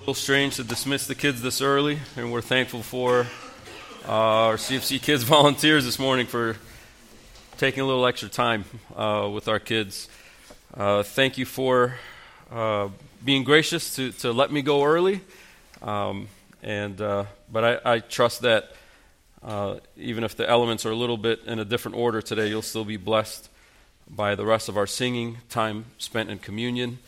[0.00, 3.26] A little strange to dismiss the kids this early, and we're thankful for
[4.08, 6.56] uh, our CFC kids volunteers this morning for
[7.58, 8.64] taking a little extra time
[8.96, 10.08] uh, with our kids.
[10.72, 11.96] Uh, thank you for
[12.50, 12.88] uh,
[13.22, 15.20] being gracious to, to let me go early,
[15.82, 16.28] um,
[16.62, 18.72] and uh, but I, I, trust that
[19.42, 22.62] uh, even if the elements are a little bit in a different order today, you'll
[22.62, 23.50] still be blessed
[24.08, 27.00] by the rest of our singing time spent in communion.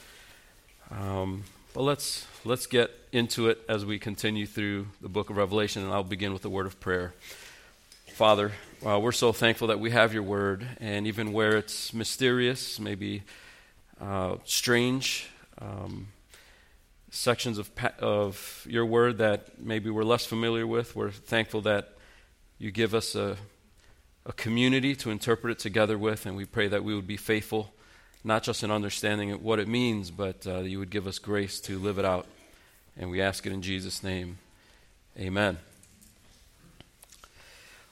[0.91, 5.85] Um, but let's let's get into it as we continue through the book of Revelation,
[5.85, 7.15] and I'll begin with a word of prayer.
[8.09, 8.51] Father,
[8.85, 13.23] uh, we're so thankful that we have your word, and even where it's mysterious, maybe
[14.01, 15.29] uh, strange,
[15.61, 16.09] um,
[17.11, 17.71] sections of,
[18.01, 21.91] of your word that maybe we're less familiar with, we're thankful that
[22.59, 23.37] you give us a,
[24.27, 27.73] a community to interpret it together with, and we pray that we would be faithful
[28.25, 31.61] not just in understanding of what it means, but uh, you would give us grace
[31.61, 32.27] to live it out.
[32.97, 34.39] And we ask it in Jesus' name.
[35.19, 35.59] Amen.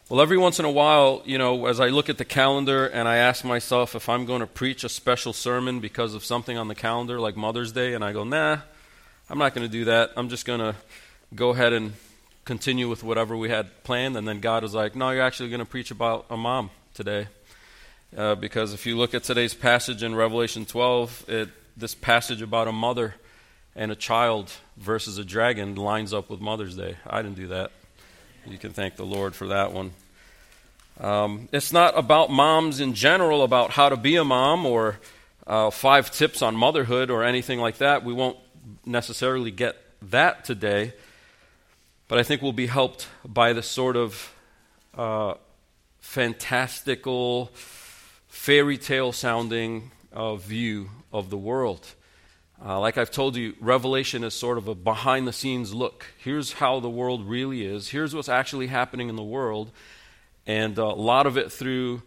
[0.09, 3.07] Well, every once in a while, you know, as I look at the calendar and
[3.07, 6.67] I ask myself if I'm going to preach a special sermon because of something on
[6.67, 8.59] the calendar, like Mother's Day, and I go, nah,
[9.29, 10.11] I'm not going to do that.
[10.17, 10.75] I'm just going to
[11.35, 11.93] go ahead and
[12.45, 14.17] continue with whatever we had planned.
[14.17, 17.29] And then God is like, no, you're actually going to preach about a mom today.
[18.17, 22.67] Uh, because if you look at today's passage in Revelation 12, it, this passage about
[22.67, 23.15] a mother
[23.77, 26.97] and a child versus a dragon lines up with Mother's Day.
[27.07, 27.71] I didn't do that.
[28.47, 29.93] You can thank the Lord for that one.
[30.99, 34.99] Um, it's not about moms in general, about how to be a mom or
[35.47, 38.05] uh, five tips on motherhood or anything like that.
[38.05, 38.39] We won't
[38.85, 40.95] necessarily get that today,
[42.09, 44.35] but I think we'll be helped by the sort of
[44.95, 45.35] uh,
[46.01, 47.53] fantastical
[48.31, 51.95] fairy tale sounding uh, view of the world.
[52.65, 56.07] Uh, like I've told you, Revelation is sort of a behind the scenes look.
[56.17, 59.73] Here's how the world really is, here's what's actually happening in the world,
[60.47, 62.03] and a lot of it through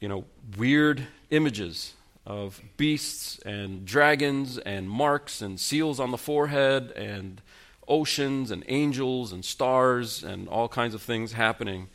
[0.00, 0.24] you know,
[0.56, 1.92] weird images
[2.24, 7.42] of beasts and dragons and marks and seals on the forehead and
[7.86, 11.88] oceans and angels and stars and all kinds of things happening.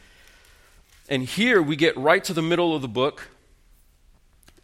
[1.08, 3.30] And here we get right to the middle of the book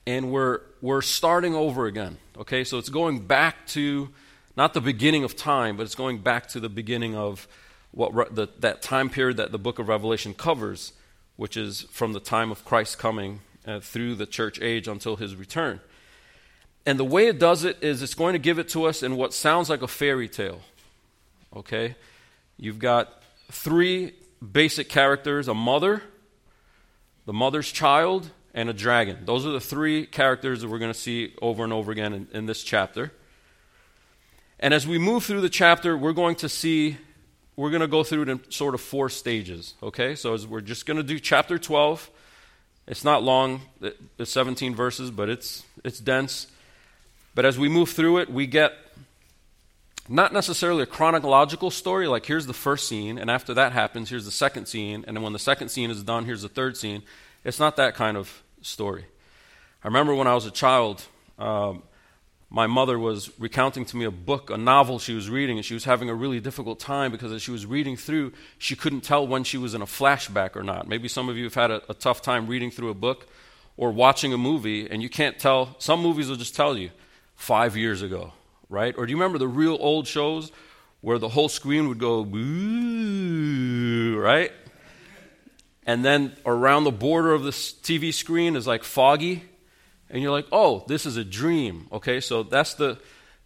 [0.07, 2.17] and we're, we're starting over again.
[2.37, 4.09] Okay, so it's going back to
[4.57, 7.47] not the beginning of time, but it's going back to the beginning of
[7.91, 10.93] what the, that time period that the book of Revelation covers,
[11.35, 15.35] which is from the time of Christ coming uh, through the church age until his
[15.35, 15.79] return.
[16.85, 19.15] And the way it does it is it's going to give it to us in
[19.15, 20.61] what sounds like a fairy tale.
[21.55, 21.95] Okay?
[22.57, 23.21] You've got
[23.51, 26.01] three basic characters a mother,
[27.25, 29.19] the mother's child, and a dragon.
[29.25, 32.27] Those are the three characters that we're going to see over and over again in,
[32.33, 33.11] in, this chapter.
[34.59, 36.97] And as we move through the chapter, we're going to see,
[37.55, 39.75] we're going to go through it in sort of four stages.
[39.81, 40.15] Okay?
[40.15, 42.09] So we're just going to do chapter 12.
[42.87, 43.61] It's not long,
[44.17, 46.47] it's 17 verses, but it's, it's dense.
[47.33, 48.73] But as we move through it, we get
[50.11, 54.25] not necessarily a chronological story, like here's the first scene, and after that happens, here's
[54.25, 57.03] the second scene, and then when the second scene is done, here's the third scene.
[57.43, 59.05] It's not that kind of story.
[59.83, 61.03] I remember when I was a child,
[61.39, 61.83] um,
[62.49, 65.73] my mother was recounting to me a book, a novel she was reading, and she
[65.73, 69.25] was having a really difficult time because as she was reading through, she couldn't tell
[69.25, 70.87] when she was in a flashback or not.
[70.87, 73.27] Maybe some of you have had a, a tough time reading through a book
[73.77, 75.75] or watching a movie, and you can't tell.
[75.79, 76.91] Some movies will just tell you
[77.35, 78.33] five years ago,
[78.71, 78.95] right?
[78.97, 80.51] Or do you remember the real old shows
[81.01, 82.23] where the whole screen would go,
[84.19, 84.51] right?
[85.85, 89.43] and then around the border of the TV screen is like foggy,
[90.09, 91.87] and you're like, oh, this is a dream.
[91.91, 92.99] Okay, so that's the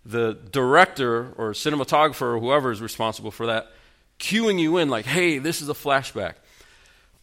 [0.06, 3.72] the director or cinematographer or whoever is responsible for that
[4.20, 6.36] cueing you in, like, hey, this is a flashback.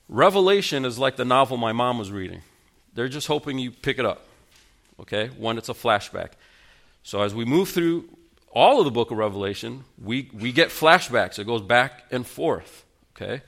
[0.08, 2.42] Revelation is like the novel my mom was reading.
[2.94, 4.26] They're just hoping you pick it up,
[4.98, 6.30] okay, when it's a flashback.
[7.02, 8.08] So as we move through
[8.50, 11.38] all of the book of Revelation, we, we get flashbacks.
[11.38, 12.84] It goes back and forth,
[13.16, 13.42] okay?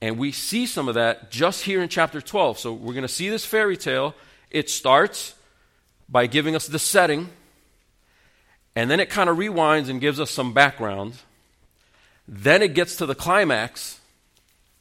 [0.00, 2.58] And we see some of that just here in chapter 12.
[2.58, 4.14] So we're going to see this fairy tale.
[4.50, 5.34] It starts
[6.08, 7.28] by giving us the setting,
[8.74, 11.14] and then it kind of rewinds and gives us some background.
[12.26, 14.00] Then it gets to the climax,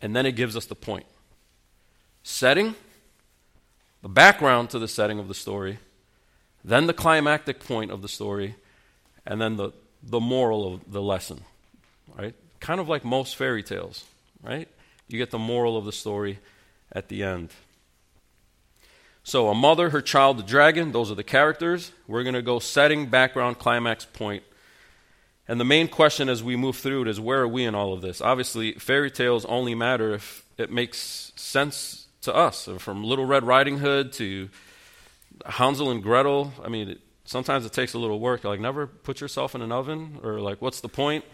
[0.02, 1.06] and then it gives us the point.
[2.24, 2.76] Setting,
[4.02, 5.80] the background to the setting of the story,
[6.64, 8.56] then the climactic point of the story,
[9.26, 9.72] and then the,
[10.04, 11.42] the moral of the lesson.
[12.18, 12.36] Right?
[12.60, 14.04] Kind of like most fairy tales,
[14.44, 14.68] right?
[15.08, 16.40] You get the moral of the story
[16.92, 17.50] at the end.
[19.24, 21.92] So, a mother, her child, the dragon, those are the characters.
[22.08, 24.44] We're going to go setting, background, climax, point.
[25.48, 27.94] And the main question as we move through it is where are we in all
[27.94, 28.22] of this?
[28.22, 32.70] Obviously, fairy tales only matter if it makes sense to us.
[32.78, 34.50] From Little Red Riding Hood to
[35.46, 36.54] Hansel and Gretel.
[36.64, 38.44] I mean, it, sometimes it takes a little work.
[38.44, 41.26] Like, never put yourself in an oven, or like, what's the point?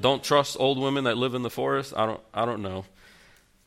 [0.00, 1.94] Don't trust old women that live in the forest.
[1.96, 2.20] I don't.
[2.34, 2.84] I don't know.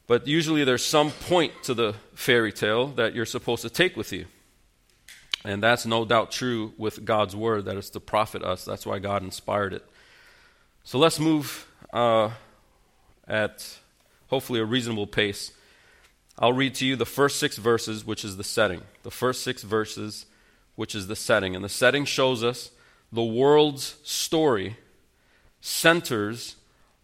[0.08, 4.12] But usually, there's some point to the fairy tale that you're supposed to take with
[4.12, 4.26] you.
[5.46, 8.66] And that's no doubt true with God's word, that it's to profit us.
[8.66, 9.86] That's why God inspired it.
[10.84, 12.32] So let's move uh,
[13.28, 13.80] at
[14.28, 15.52] hopefully a reasonable pace.
[16.42, 18.82] I'll read to you the first six verses, which is the setting.
[19.04, 20.26] The first six verses,
[20.76, 21.54] which is the setting.
[21.54, 22.72] And the setting shows us
[23.12, 24.78] the world's story
[25.60, 26.56] centers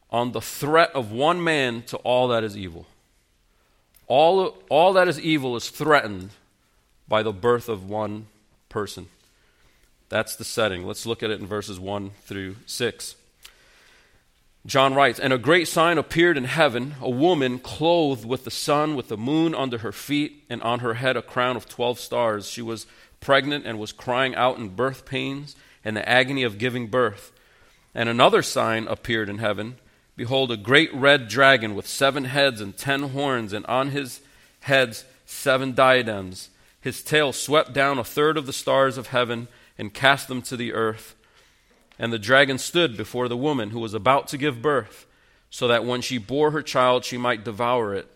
[0.09, 2.87] on the threat of one man to all that is evil.
[4.07, 6.29] All, all that is evil is threatened
[7.07, 8.27] by the birth of one
[8.69, 9.07] person.
[10.07, 10.85] That's the setting.
[10.85, 13.15] Let's look at it in verses 1 through 6.
[14.65, 18.95] John writes, And a great sign appeared in heaven a woman clothed with the sun,
[18.95, 22.49] with the moon under her feet, and on her head a crown of twelve stars.
[22.49, 22.87] She was
[23.19, 27.31] pregnant and was crying out in birth pains and the agony of giving birth.
[27.93, 29.77] And another sign appeared in heaven
[30.17, 34.21] Behold, a great red dragon with seven heads and ten horns, and on his
[34.61, 36.49] heads seven diadems.
[36.79, 40.55] His tail swept down a third of the stars of heaven and cast them to
[40.55, 41.14] the earth.
[41.97, 45.05] And the dragon stood before the woman who was about to give birth,
[45.49, 48.11] so that when she bore her child, she might devour it.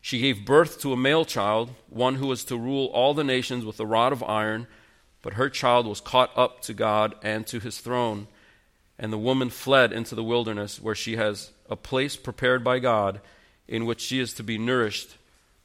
[0.00, 3.64] She gave birth to a male child, one who was to rule all the nations
[3.64, 4.66] with a rod of iron,
[5.22, 8.26] but her child was caught up to God and to his throne.
[8.98, 13.20] And the woman fled into the wilderness, where she has a place prepared by God,
[13.68, 15.16] in which she is to be nourished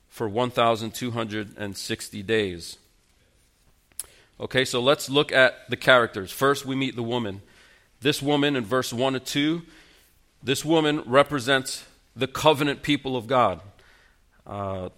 [0.08, 2.78] for 1,260 days.
[4.40, 6.32] Okay, so let's look at the characters.
[6.32, 7.42] First, we meet the woman.
[8.02, 9.64] This woman in verse 1 and 2,
[10.44, 11.84] this woman represents
[12.16, 13.62] the covenant people of God.
[14.46, 14.90] Uh,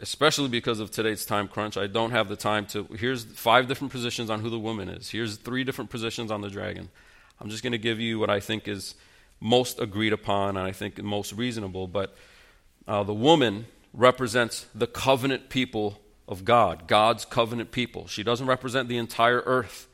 [0.00, 2.84] especially because of today's time crunch, I don't have the time to.
[2.98, 5.10] Here's five different positions on who the woman is.
[5.10, 6.88] Here's three different positions on the dragon.
[7.40, 8.94] I'm just going to give you what I think is
[9.40, 11.86] most agreed upon and I think most reasonable.
[11.86, 12.16] But
[12.88, 18.06] uh, the woman represents the covenant people of God, God's covenant people.
[18.06, 19.88] She doesn't represent the entire earth,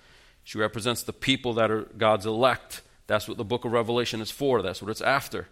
[0.44, 2.82] she represents the people that are God's elect.
[3.06, 5.48] That's what the book of Revelation is for, that's what it's after.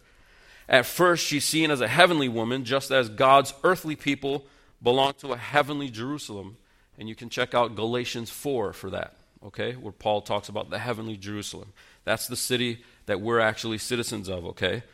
[0.68, 4.46] At first, she's seen as a heavenly woman, just as God's earthly people
[4.82, 6.56] belong to a heavenly Jerusalem.
[6.96, 10.78] And you can check out Galatians 4 for that, okay, where Paul talks about the
[10.78, 11.72] heavenly Jerusalem.
[12.04, 14.84] That's the city that we're actually citizens of, okay?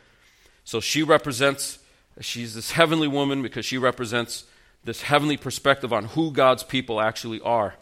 [0.63, 1.79] So she represents
[2.21, 4.45] She's this heavenly woman because she represents
[4.87, 7.75] this heavenly perspective on who God's people actually are.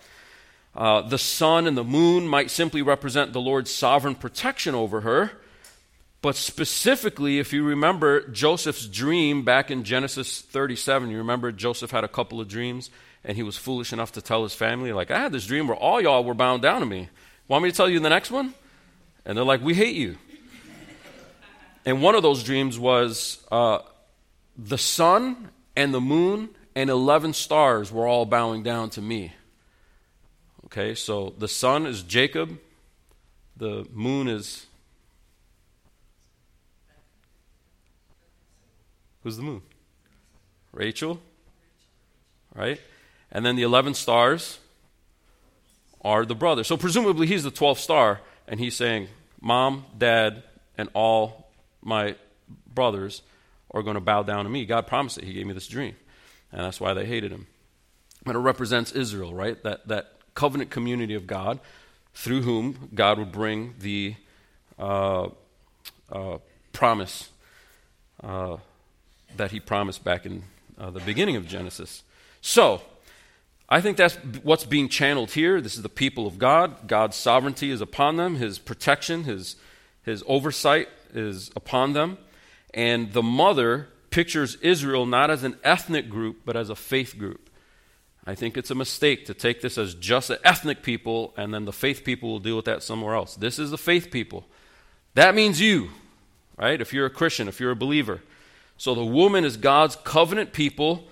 [0.75, 5.31] Uh, the sun and the moon might simply represent the Lord's sovereign protection over her.
[6.21, 12.03] But specifically, if you remember Joseph's dream back in Genesis 37, you remember Joseph had
[12.03, 12.89] a couple of dreams
[13.23, 15.77] and he was foolish enough to tell his family, like, I had this dream where
[15.77, 17.09] all y'all were bound down to me.
[17.47, 18.55] Want me to tell you the next one?
[19.25, 20.17] And they're like, We hate you.
[21.85, 23.79] and one of those dreams was uh,
[24.57, 29.33] the sun and the moon and 11 stars were all bowing down to me.
[30.65, 32.59] Okay, so the sun is Jacob,
[33.55, 34.65] the moon is.
[39.23, 39.61] Who's the moon?
[40.71, 41.19] Rachel,
[42.53, 42.79] right?
[43.31, 44.59] And then the 11 stars
[46.01, 46.67] are the brothers.
[46.67, 49.07] So presumably he's the 12th star, and he's saying,
[49.41, 50.43] Mom, Dad,
[50.77, 51.49] and all
[51.81, 52.15] my
[52.71, 53.21] brothers
[53.71, 54.65] are going to bow down to me.
[54.65, 55.23] God promised it.
[55.23, 55.95] He gave me this dream.
[56.55, 57.47] And that's why they hated him.
[58.23, 59.61] But it represents Israel, right?
[59.63, 61.59] That, that covenant community of God
[62.13, 64.15] through whom God would bring the
[64.79, 65.27] uh,
[66.09, 66.37] uh,
[66.71, 67.29] promise
[68.23, 68.55] uh,
[69.35, 70.43] that he promised back in
[70.79, 72.03] uh, the beginning of Genesis.
[72.39, 72.81] So,
[73.67, 75.59] I think that's what's being channeled here.
[75.59, 76.87] This is the people of God.
[76.87, 79.57] God's sovereignty is upon them, his protection, his,
[80.03, 82.17] his oversight is upon them.
[82.73, 87.49] And the mother pictures Israel not as an ethnic group, but as a faith group.
[88.25, 91.65] I think it's a mistake to take this as just an ethnic people and then
[91.65, 93.35] the faith people will deal with that somewhere else.
[93.35, 94.45] This is the faith people.
[95.15, 95.89] That means you,
[96.55, 96.79] right?
[96.79, 98.21] If you're a Christian, if you're a believer.
[98.77, 101.03] So the woman is God's covenant people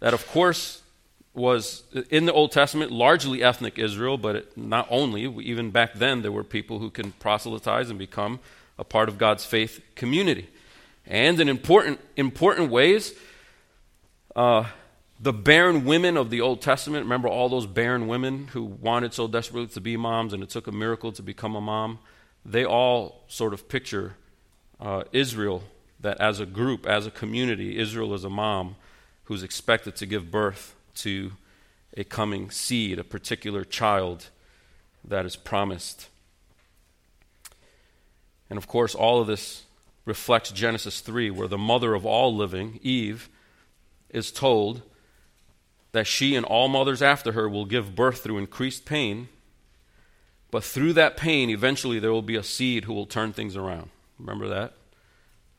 [0.00, 0.82] that, of course,
[1.34, 5.22] was in the Old Testament largely ethnic Israel, but not only.
[5.44, 8.40] Even back then, there were people who can proselytize and become
[8.76, 10.48] a part of God's faith community.
[11.08, 13.12] And in important, important ways,
[14.36, 14.66] uh,
[15.18, 19.26] the barren women of the Old Testament, remember all those barren women who wanted so
[19.26, 21.98] desperately to be moms and it took a miracle to become a mom?
[22.44, 24.14] they all sort of picture
[24.80, 25.62] uh, Israel
[26.00, 28.76] that as a group, as a community, Israel is a mom
[29.24, 31.32] who's expected to give birth to
[31.96, 34.28] a coming seed, a particular child
[35.04, 36.08] that is promised.
[38.48, 39.64] And of course, all of this
[40.08, 43.28] reflects Genesis 3, where the mother of all living, Eve,
[44.08, 44.80] is told
[45.92, 49.28] that she and all mothers after her will give birth through increased pain,
[50.50, 53.90] but through that pain, eventually there will be a seed who will turn things around.
[54.18, 54.72] Remember that?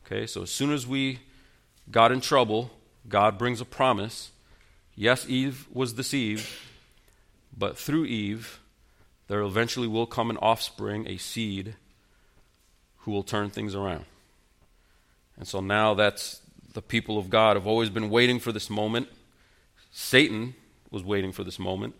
[0.04, 1.20] Okay, so as soon as we
[1.88, 2.72] got in trouble,
[3.08, 4.32] God brings a promise.
[4.96, 6.48] Yes, Eve was deceived,
[7.56, 8.58] but through Eve,
[9.28, 11.76] there eventually will come an offspring, a seed,
[12.98, 14.06] who will turn things around.
[15.40, 16.42] And so now that's
[16.74, 19.08] the people of God have always been waiting for this moment.
[19.90, 20.54] Satan
[20.90, 21.94] was waiting for this moment,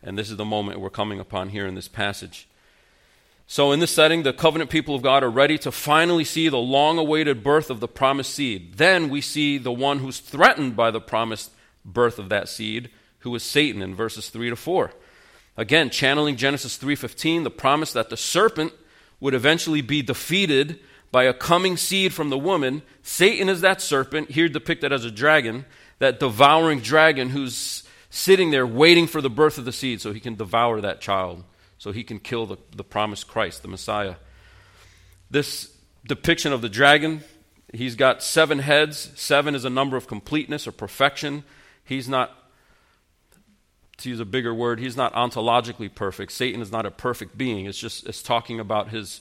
[0.00, 2.48] and this is the moment we're coming upon here in this passage.
[3.48, 6.56] So, in this setting, the covenant people of God are ready to finally see the
[6.56, 8.76] long awaited birth of the promised seed.
[8.76, 11.50] Then we see the one who's threatened by the promised
[11.84, 14.92] birth of that seed, who is Satan in verses 3 to 4.
[15.56, 18.72] Again, channeling Genesis 3:15, the promise that the serpent
[19.18, 20.78] would eventually be defeated
[21.14, 22.82] by a coming seed from the woman.
[23.04, 25.64] Satan is that serpent, here depicted as a dragon,
[26.00, 30.18] that devouring dragon who's sitting there waiting for the birth of the seed so he
[30.18, 31.44] can devour that child
[31.78, 34.16] so he can kill the, the promised Christ, the Messiah.
[35.30, 35.72] This
[36.04, 37.22] depiction of the dragon,
[37.72, 39.12] he's got seven heads.
[39.14, 41.44] Seven is a number of completeness or perfection.
[41.84, 42.32] He's not,
[43.98, 46.32] to use a bigger word, he's not ontologically perfect.
[46.32, 47.66] Satan is not a perfect being.
[47.66, 49.20] It's just it's talking about his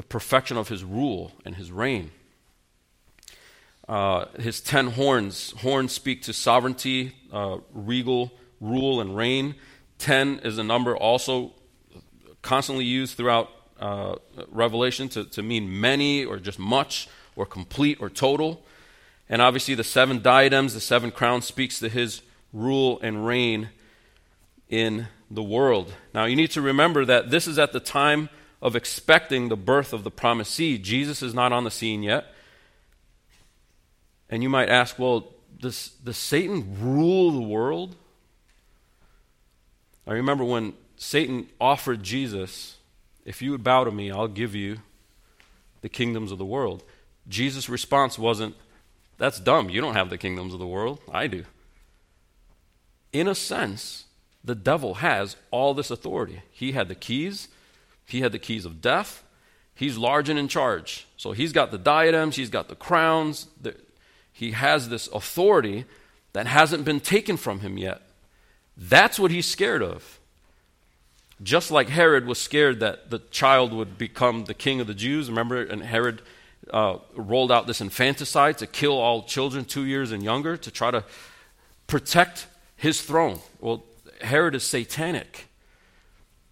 [0.00, 2.10] the perfection of his rule and his reign.
[3.86, 5.50] Uh, his ten horns.
[5.58, 9.56] Horns speak to sovereignty, uh, regal rule, and reign.
[9.98, 11.52] Ten is a number also
[12.40, 14.14] constantly used throughout uh,
[14.50, 18.64] Revelation to, to mean many or just much or complete or total.
[19.28, 22.22] And obviously, the seven diadems, the seven crowns, speaks to his
[22.54, 23.68] rule and reign
[24.70, 25.92] in the world.
[26.14, 28.30] Now, you need to remember that this is at the time
[28.62, 30.82] of expecting the birth of the promised seed.
[30.82, 32.26] Jesus is not on the scene yet.
[34.28, 37.96] And you might ask, well, does, does Satan rule the world?
[40.06, 42.76] I remember when Satan offered Jesus,
[43.24, 44.78] If you would bow to me, I'll give you
[45.82, 46.82] the kingdoms of the world.
[47.28, 48.54] Jesus' response wasn't,
[49.18, 49.70] That's dumb.
[49.70, 51.00] You don't have the kingdoms of the world.
[51.10, 51.44] I do.
[53.12, 54.04] In a sense,
[54.44, 56.42] the devil has all this authority.
[56.50, 57.48] He had the keys,
[58.10, 59.24] he had the keys of death.
[59.74, 61.06] He's large and in charge.
[61.16, 63.46] So he's got the diadems, he's got the crowns.
[63.60, 63.74] The,
[64.32, 65.84] he has this authority
[66.32, 68.02] that hasn't been taken from him yet.
[68.76, 70.18] That's what he's scared of.
[71.42, 75.28] Just like Herod was scared that the child would become the king of the Jews.
[75.28, 76.22] Remember, and Herod
[76.72, 80.90] uh, rolled out this infanticide to kill all children two years and younger to try
[80.90, 81.04] to
[81.86, 83.40] protect his throne.
[83.60, 83.84] Well,
[84.20, 85.48] Herod is satanic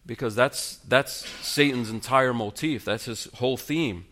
[0.09, 2.83] because that's, that's Satan's entire motif.
[2.85, 4.07] That's his whole theme.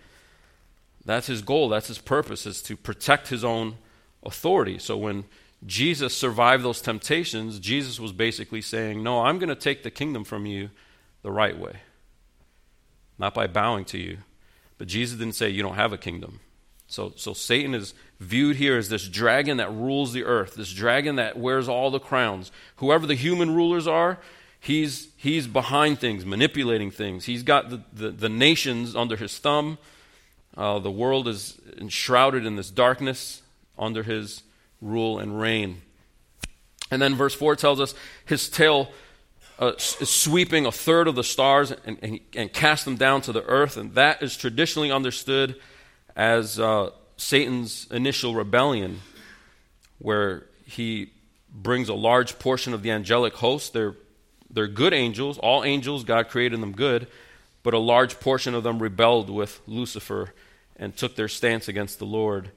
[1.06, 1.70] That's his goal.
[1.70, 3.76] That's his purpose, is to protect his own
[4.22, 4.78] authority.
[4.78, 5.24] So when
[5.64, 10.22] Jesus survived those temptations, Jesus was basically saying, No, I'm going to take the kingdom
[10.22, 10.68] from you
[11.22, 11.78] the right way,
[13.18, 14.18] not by bowing to you.
[14.76, 16.40] But Jesus didn't say, You don't have a kingdom.
[16.88, 21.16] So, so Satan is viewed here as this dragon that rules the earth, this dragon
[21.16, 22.52] that wears all the crowns.
[22.76, 24.18] Whoever the human rulers are,
[24.66, 27.25] he's, he's behind things, manipulating things.
[27.25, 29.78] He's got the, the, the nations under his thumb.
[30.56, 33.42] Uh, the world is enshrouded in this darkness
[33.78, 34.42] under his
[34.80, 35.82] rule and reign.
[36.90, 37.94] And then verse 4 tells us
[38.25, 38.90] his tail
[39.61, 43.32] uh, is sweeping a third of the stars and, and, and, cast them down to
[43.32, 43.76] the earth.
[43.76, 45.56] And that is traditionally understood
[46.14, 49.00] as uh, Satan's initial rebellion,
[49.99, 51.11] where he
[51.50, 53.73] brings a large portion of the angelic host.
[53.73, 53.94] They're,
[54.56, 55.36] they're good angels.
[55.36, 57.08] All angels, God created them good.
[57.62, 60.32] But a large portion of them rebelled with Lucifer
[60.76, 62.50] and took their stance against the Lord.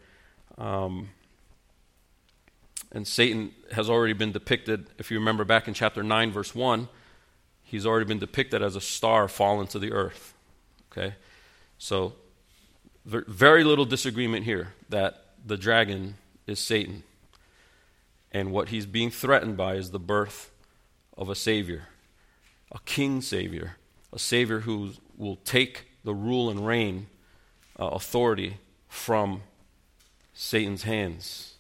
[0.58, 1.10] Um,
[2.94, 6.88] and Satan has already been depicted, if you remember back in chapter 9, verse 1,
[7.64, 10.34] he's already been depicted as a star fallen to the earth.
[10.94, 11.16] Okay?
[11.80, 12.14] So,
[13.06, 16.16] very little disagreement here that the dragon
[16.48, 17.04] is Satan.
[18.32, 20.50] And what he's being threatened by is the birth
[21.20, 21.90] of a Savior,
[22.72, 23.76] a King Savior,
[24.12, 27.06] a Savior who will take the rule and reign
[27.80, 28.58] uh, authority
[28.88, 29.44] from
[30.34, 31.56] Satan's hands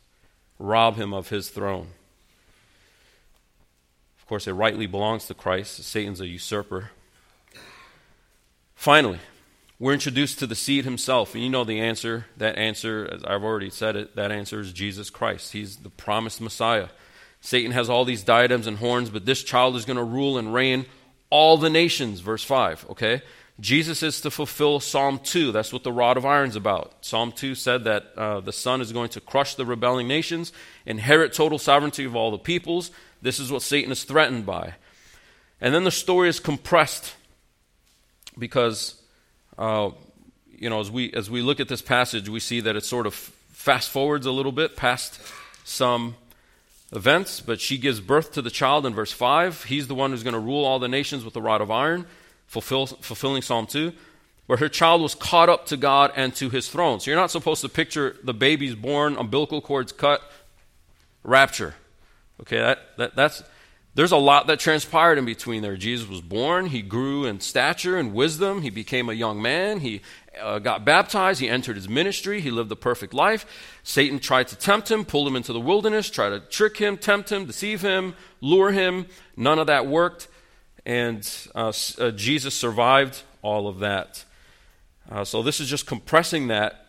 [0.60, 1.88] rob him of his throne.
[4.20, 5.84] Of course, it rightly belongs to Christ.
[5.84, 6.92] Satan's a usurper.
[8.75, 9.20] Finally,
[9.80, 11.34] we're introduced to the seed himself.
[11.34, 12.28] And you know the answer.
[12.38, 15.54] That answer, as I've already said it, that answer is Jesus Christ.
[15.54, 16.89] He's the promised Messiah.
[17.41, 20.53] Satan has all these diadems and horns, but this child is going to rule and
[20.53, 20.86] reign
[21.29, 23.22] all the nations, verse 5, okay?
[23.60, 25.51] Jesus is to fulfill Psalm 2.
[25.51, 26.93] That's what the rod of iron's about.
[27.01, 30.53] Psalm 2 said that uh, the Son is going to crush the rebelling nations,
[30.86, 32.91] inherit total sovereignty of all the peoples.
[33.22, 34.75] This is what Satan is threatened by.
[35.60, 37.15] And then the story is compressed
[38.38, 38.96] because,
[39.58, 39.91] uh,
[40.50, 43.05] you know, as we, as we look at this passage, we see that it sort
[43.05, 45.19] of fast forwards a little bit past
[45.65, 46.15] some
[46.93, 49.65] events, but she gives birth to the child in verse 5.
[49.65, 52.05] He's the one who's going to rule all the nations with a rod of iron,
[52.48, 53.93] fulfill, fulfilling Psalm 2,
[54.48, 57.00] where her child was caught up to God and to his throne.
[57.00, 60.22] So you're not supposed to picture the baby's born, umbilical cords cut,
[61.24, 61.75] rapture.
[62.41, 63.43] Okay, that, that, that's,
[64.00, 65.75] there's a lot that transpired in between there.
[65.75, 70.00] Jesus was born, he grew in stature and wisdom, he became a young man, he
[70.41, 73.46] uh, got baptized, he entered his ministry, he lived a perfect life.
[73.84, 77.29] Satan tried to tempt him, pulled him into the wilderness, tried to trick him, tempt
[77.29, 79.06] him, deceive him, lure him.
[79.36, 80.29] None of that worked,
[80.86, 84.24] and uh, uh, Jesus survived all of that.
[85.12, 86.86] Uh, so this is just compressing that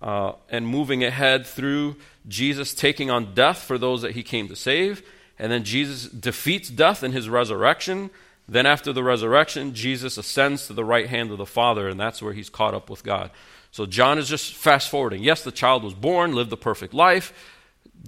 [0.00, 4.56] uh, and moving ahead through Jesus taking on death for those that he came to
[4.56, 5.02] save.
[5.38, 8.10] And then Jesus defeats death in his resurrection
[8.48, 12.22] then, after the resurrection, Jesus ascends to the right hand of the Father, and that's
[12.22, 13.30] where he's caught up with God.
[13.70, 15.22] So, John is just fast forwarding.
[15.22, 17.34] Yes, the child was born, lived a perfect life,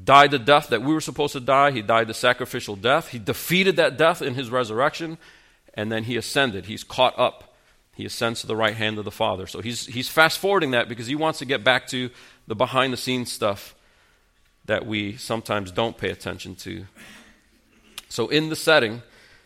[0.03, 1.73] died the death that we were supposed to die.
[1.73, 3.09] He died the sacrificial death.
[3.09, 5.19] He defeated that death in his resurrection,
[5.75, 6.65] and then he ascended.
[6.65, 7.55] He's caught up.
[7.95, 9.47] He ascends to the right hand of the Father.
[9.47, 12.09] So, he's, he's fast forwarding that because he wants to get back to
[12.47, 13.75] the behind the scenes stuff
[14.65, 16.87] that we sometimes don't pay attention to.
[18.11, 19.03] So, in the setting,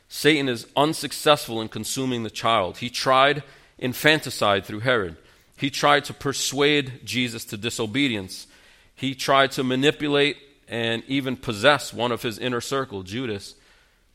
[0.09, 2.79] Satan is unsuccessful in consuming the child.
[2.79, 3.45] He tried
[3.79, 5.17] infanticide through Herod.
[5.57, 8.47] He tried to persuade Jesus to disobedience.
[8.95, 13.55] He tried to manipulate and even possess one of his inner circle, Judas,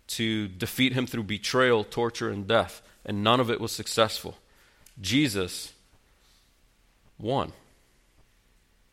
[0.07, 2.81] to defeat him through betrayal, torture, and death.
[3.05, 4.35] And none of it was successful.
[4.99, 5.73] Jesus
[7.19, 7.53] won.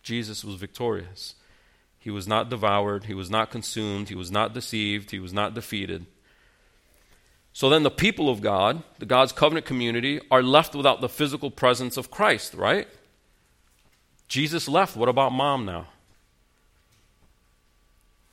[0.02, 1.34] Jesus was victorious.
[2.06, 3.06] He was not devoured.
[3.06, 4.10] He was not consumed.
[4.10, 5.10] He was not deceived.
[5.10, 6.06] He was not defeated.
[7.52, 11.50] So then the people of God, the God's covenant community, are left without the physical
[11.50, 12.86] presence of Christ, right?
[14.28, 14.96] Jesus left.
[14.96, 15.88] What about mom now?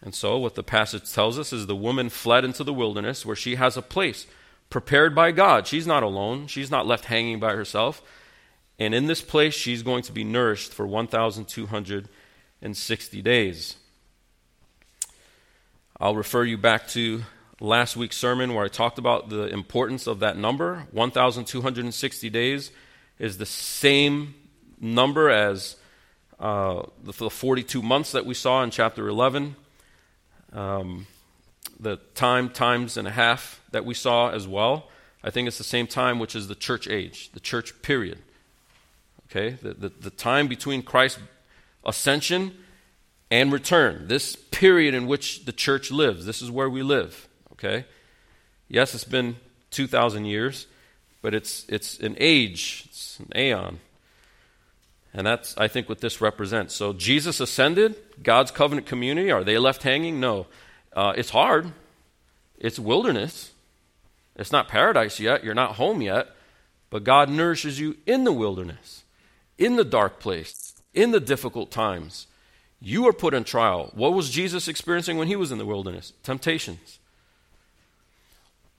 [0.04, 3.36] And so, what the passage tells us is the woman fled into the wilderness where
[3.36, 4.28] she has a place
[4.70, 5.66] prepared by God.
[5.66, 8.04] She's not alone, she's not left hanging by herself.
[8.78, 10.86] And in this place, she's going to be nourished for
[12.64, 13.76] 1,260 days.
[16.00, 17.24] I'll refer you back to
[17.60, 20.88] last week's sermon where I talked about the importance of that number.
[20.92, 22.72] 1,260 days
[23.20, 24.36] is the same
[24.80, 25.76] number as
[26.40, 29.58] uh, the 42 months that we saw in chapter 11.
[30.54, 31.08] Um,
[31.82, 34.88] the time, times and a half that we saw as well.
[35.22, 38.20] I think it's the same time, which is the church age, the church period.
[39.30, 39.58] Okay?
[39.62, 41.20] The, the, the time between Christ's
[41.86, 42.56] ascension
[43.32, 44.08] and return.
[44.08, 46.26] This period in which the church lives.
[46.26, 47.28] This is where we live
[47.64, 47.86] okay?
[48.68, 49.38] Yes, it's been
[49.72, 50.68] 2,000 years,
[51.22, 53.80] but it's, it's an age, it's an aeon.
[55.14, 56.74] And that's, I think, what this represents.
[56.74, 59.32] So Jesus ascended, God's covenant community.
[59.32, 60.20] Are they left hanging?
[60.20, 60.48] No.
[60.92, 61.72] Uh, it's hard.
[62.58, 63.52] It's wilderness.
[64.36, 65.44] It's not paradise yet.
[65.44, 66.30] You're not home yet.
[66.90, 69.04] But God nourishes you in the wilderness,
[69.60, 70.63] in the dark place,
[70.94, 72.28] in the difficult times.
[72.80, 73.92] You are put in trial.
[73.94, 76.14] What was Jesus experiencing when he was in the wilderness?
[76.24, 77.00] Temptations.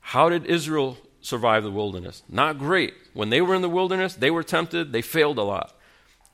[0.00, 2.22] How did Israel survive the wilderness?
[2.28, 2.92] Not great.
[3.14, 5.74] When they were in the wilderness, they were tempted, they failed a lot.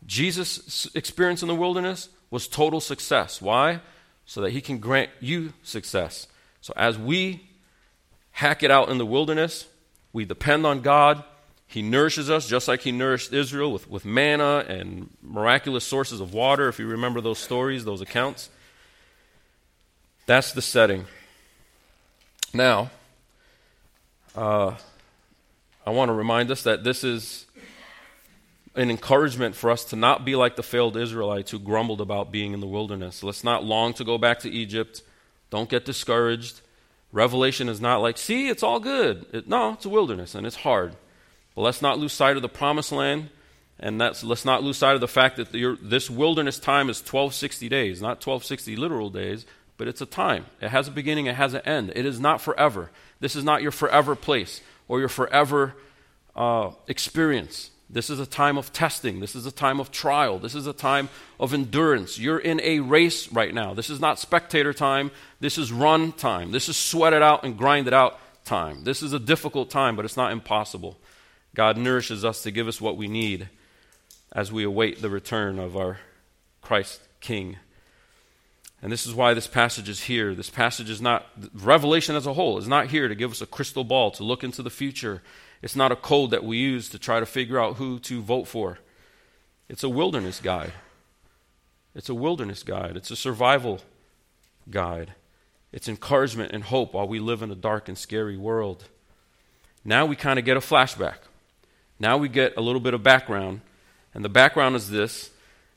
[0.05, 3.40] Jesus' experience in the wilderness was total success.
[3.40, 3.81] Why?
[4.27, 6.27] So that he can grant you success.
[6.61, 7.49] So as we
[8.33, 9.66] hack it out in the wilderness,
[10.12, 11.23] we depend on God.
[11.70, 16.35] He nourishes us just like he nourished Israel with, with manna and miraculous sources of
[16.35, 18.50] water, if you remember those stories, those accounts.
[20.26, 21.04] That's the setting.
[22.52, 22.90] Now,
[24.35, 24.74] uh,
[25.87, 27.46] I want to remind us that this is
[28.74, 32.52] an encouragement for us to not be like the failed Israelites who grumbled about being
[32.52, 33.22] in the wilderness.
[33.22, 35.02] Let's not long to go back to Egypt.
[35.50, 36.62] Don't get discouraged.
[37.12, 39.26] Revelation is not like, see, it's all good.
[39.33, 40.96] It, no, it's a wilderness and it's hard.
[41.61, 43.31] Let's not lose sight of the promised land.
[43.83, 47.68] And let's not lose sight of the fact that the, this wilderness time is 1260
[47.70, 49.46] days, not 1260 literal days,
[49.79, 50.44] but it's a time.
[50.61, 51.92] It has a beginning, it has an end.
[51.96, 52.90] It is not forever.
[53.20, 55.75] This is not your forever place or your forever
[56.37, 57.70] uh, experience.
[57.88, 59.20] This is a time of testing.
[59.20, 60.38] This is a time of trial.
[60.38, 61.09] This is a time
[61.40, 62.18] of endurance.
[62.18, 63.73] You're in a race right now.
[63.73, 65.11] This is not spectator time.
[65.40, 66.53] This is run time.
[66.53, 68.85] This is sweat it out and grind it out time.
[68.85, 70.99] This is a difficult time, but it's not impossible.
[71.54, 73.48] God nourishes us to give us what we need
[74.32, 75.98] as we await the return of our
[76.62, 77.56] Christ King.
[78.82, 80.34] And this is why this passage is here.
[80.34, 83.46] This passage is not, Revelation as a whole is not here to give us a
[83.46, 85.22] crystal ball to look into the future.
[85.60, 88.48] It's not a code that we use to try to figure out who to vote
[88.48, 88.78] for.
[89.68, 90.72] It's a wilderness guide.
[91.94, 92.96] It's a wilderness guide.
[92.96, 93.80] It's a survival
[94.70, 95.14] guide.
[95.72, 98.84] It's encouragement and hope while we live in a dark and scary world.
[99.84, 101.16] Now we kind of get a flashback.
[102.00, 103.60] Now we get a little bit of background.
[104.12, 105.30] And the background is this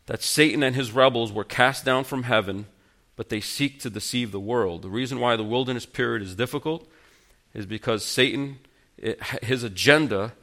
[0.08, 2.66] that Satan and his rebels were cast down from heaven
[3.16, 4.82] but they seek to deceive the world.
[4.82, 6.88] The reason why the wilderness period is difficult
[7.54, 8.60] is because Satan,
[8.98, 10.34] it, his agenda,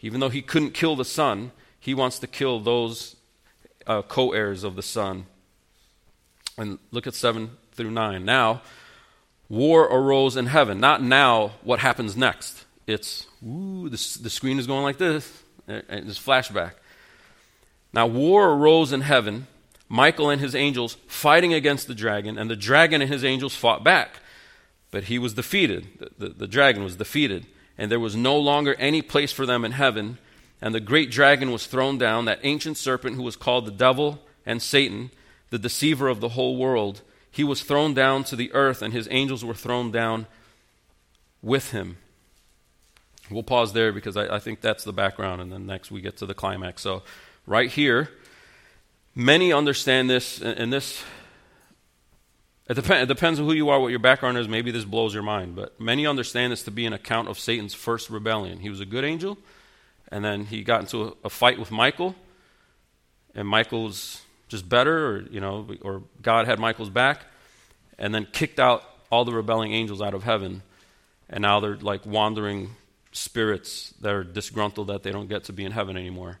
[0.00, 3.16] even though he couldn't kill the Son, he wants to kill those
[3.86, 5.26] uh, co heirs of the Son.
[6.58, 8.24] And look at 7 through 9.
[8.24, 8.62] Now,
[9.48, 10.80] war arose in heaven.
[10.80, 12.64] Not now, what happens next.
[12.88, 15.30] It's, ooh, the, the screen is going like this.
[15.68, 16.72] Uh, and this flashback.
[17.92, 19.46] Now, war arose in heaven
[19.88, 23.82] Michael and his angels fighting against the dragon, and the dragon and his angels fought
[23.82, 24.20] back.
[24.90, 25.86] But he was defeated.
[25.98, 27.46] The, the, the, dragon was defeated,
[27.76, 30.18] and there was no longer any place for them in heaven.
[30.60, 34.20] And the great dragon was thrown down, that ancient serpent who was called the devil
[34.44, 35.10] and Satan,
[35.50, 37.02] the deceiver of the whole world.
[37.30, 40.26] He was thrown down to the earth, and his angels were thrown down
[41.42, 41.96] with him.
[43.30, 46.16] We'll pause there because I, I think that's the background, and then next we get
[46.18, 46.82] to the climax.
[46.82, 47.02] So,
[47.46, 48.10] right here,
[49.18, 51.02] Many understand this, and this,
[52.68, 54.46] it, depend, it depends on who you are, what your background is.
[54.46, 57.74] Maybe this blows your mind, but many understand this to be an account of Satan's
[57.74, 58.60] first rebellion.
[58.60, 59.36] He was a good angel,
[60.12, 62.14] and then he got into a, a fight with Michael,
[63.34, 67.22] and Michael's just better, or, you know, or God had Michael's back,
[67.98, 70.62] and then kicked out all the rebelling angels out of heaven,
[71.28, 72.76] and now they're like wandering
[73.12, 76.38] spirits that are disgruntled that they don't get to be in heaven anymore.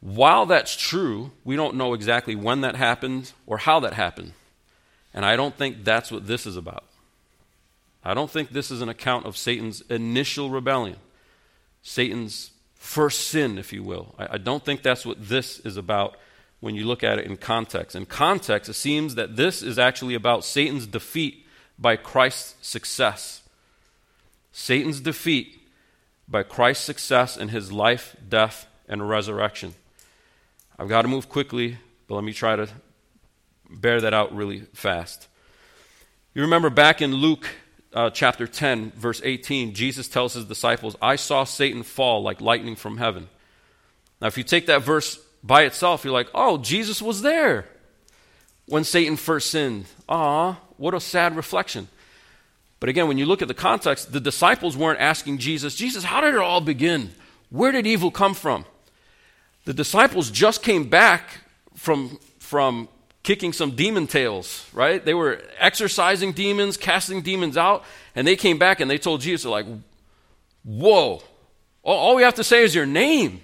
[0.00, 4.32] While that's true, we don't know exactly when that happened or how that happened.
[5.12, 6.84] And I don't think that's what this is about.
[8.04, 10.96] I don't think this is an account of Satan's initial rebellion,
[11.82, 14.14] Satan's first sin, if you will.
[14.18, 16.16] I, I, don't think that's what this is about
[16.60, 17.96] when you look at it in context.
[17.96, 21.44] In context, it seems that this is actually about Satan's defeat
[21.78, 23.42] by Christ's success.
[24.52, 25.57] Satan's defeat
[26.28, 29.74] by Christ's success in his life, death, and resurrection.
[30.78, 32.68] I've got to move quickly, but let me try to
[33.70, 35.28] bear that out really fast.
[36.34, 37.46] You remember back in Luke
[37.92, 42.76] uh, chapter 10, verse 18, Jesus tells his disciples, I saw Satan fall like lightning
[42.76, 43.28] from heaven.
[44.20, 47.66] Now, if you take that verse by itself, you're like, oh, Jesus was there
[48.66, 49.86] when Satan first sinned.
[50.08, 51.88] Ah, what a sad reflection.
[52.80, 56.20] But again, when you look at the context, the disciples weren't asking Jesus, Jesus, how
[56.20, 57.10] did it all begin?
[57.50, 58.64] Where did evil come from?
[59.64, 61.38] The disciples just came back
[61.74, 62.88] from, from
[63.22, 65.04] kicking some demon tails, right?
[65.04, 69.44] They were exorcising demons, casting demons out, and they came back and they told Jesus,
[69.44, 69.66] like,
[70.64, 71.22] whoa,
[71.82, 73.40] all, we have to say is your name.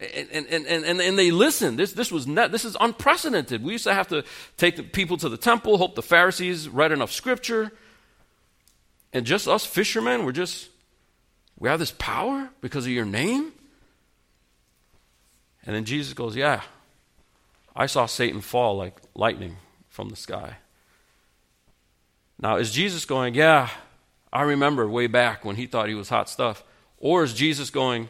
[0.00, 1.78] And, and, and, and, they listened.
[1.78, 3.62] This, this, was not, this is unprecedented.
[3.62, 4.24] We used to have to
[4.56, 7.70] take the people to the temple, hope the Pharisees read enough scripture.
[9.12, 10.68] And just us fishermen, we're just,
[11.58, 13.52] we have this power because of your name?
[15.64, 16.62] And then Jesus goes, Yeah,
[17.76, 19.56] I saw Satan fall like lightning
[19.88, 20.56] from the sky.
[22.40, 23.68] Now, is Jesus going, Yeah,
[24.32, 26.64] I remember way back when he thought he was hot stuff?
[26.98, 28.08] Or is Jesus going,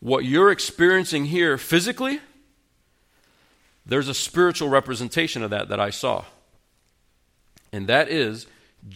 [0.00, 2.20] What you're experiencing here physically,
[3.86, 6.24] there's a spiritual representation of that that I saw.
[7.72, 8.46] And that is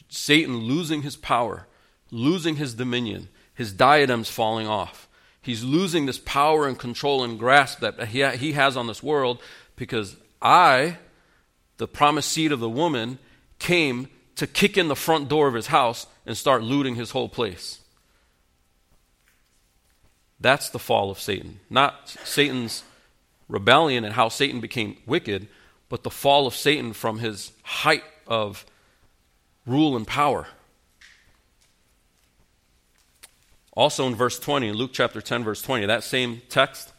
[0.09, 1.67] Satan losing his power,
[2.11, 5.09] losing his dominion, his diadems falling off.
[5.41, 9.43] He's losing this power and control and grasp that he, has on this world
[9.77, 10.97] because I,
[11.77, 13.19] the promised seed of the woman,
[13.59, 17.29] came to kick in the front door of his house and start looting his whole
[17.29, 17.81] place.
[20.41, 21.61] That's the fall of Satan.
[21.71, 22.83] Not Satan's
[23.49, 25.47] rebellion and how Satan became wicked,
[25.89, 28.65] but the fall of Satan from his height of
[29.67, 30.47] rule and power.
[33.73, 36.93] Also in verse 20, in Luke chapter 10, verse 20, that same text,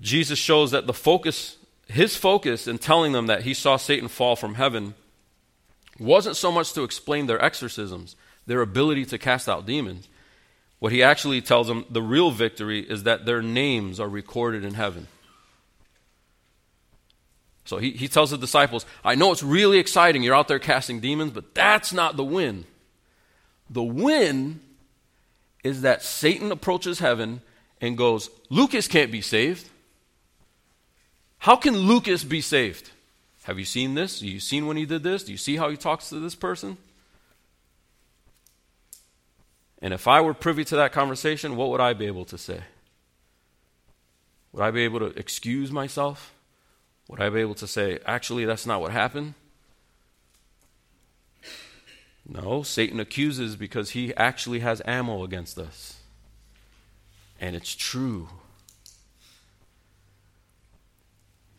[0.00, 1.56] Jesus shows that the focus,
[1.88, 4.94] his focus in telling them that he saw Satan fall from heaven,
[5.98, 8.14] wasn't so much to explain their exorcisms,
[8.46, 10.08] their ability to cast out demons.
[10.78, 14.74] What he actually tells them, the real victory is that their names are recorded in
[14.74, 15.08] heaven.
[17.68, 20.22] So he, he tells the disciples, I know it's really exciting.
[20.22, 22.64] You're out there casting demons, but that's not the win.
[23.68, 24.60] The win
[25.62, 27.42] is that Satan approaches heaven
[27.78, 29.68] and goes, Lucas can't be saved.
[31.36, 32.90] How can Lucas be saved?
[33.42, 34.20] Have you seen this?
[34.20, 35.24] Have you seen when he did this?
[35.24, 36.78] Do you see how he talks to this person?
[39.82, 42.62] And if I were privy to that conversation, what would I be able to say?
[44.52, 46.32] Would I be able to excuse myself?
[47.08, 49.34] Would I be able to say, actually, that's not what happened?
[52.28, 55.96] No, Satan accuses because he actually has ammo against us.
[57.40, 58.28] And it's true.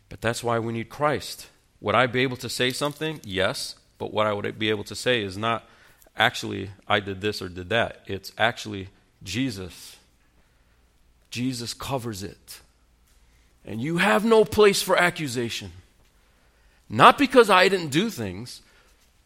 [0.10, 1.48] But that's why we need Christ.
[1.82, 3.20] Would I be able to say something?
[3.24, 3.76] Yes.
[3.98, 5.68] But what I would be able to say is not
[6.16, 8.02] actually, I did this or did that.
[8.06, 8.90] It's actually
[9.24, 9.98] Jesus.
[11.32, 12.60] Jesus covers it.
[13.70, 15.72] And you have no place for accusation.
[16.90, 18.64] Not because I didn't do things,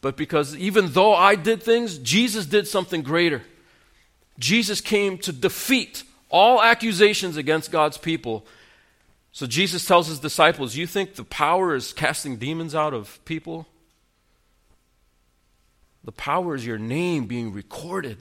[0.02, 3.42] but because even though I did things, Jesus did something greater.
[4.38, 8.46] Jesus came to defeat all accusations against God's people.
[9.32, 13.66] So Jesus tells his disciples, You think the power is casting demons out of people?
[16.04, 18.18] The power is your name being recorded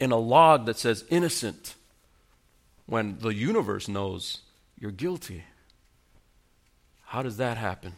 [0.00, 1.74] in a log that says innocent
[2.86, 4.40] when the universe knows
[4.78, 5.44] you're guilty.
[7.06, 7.94] How does that happen?